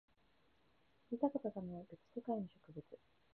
[1.11, 2.83] 見たことがない別世界の植物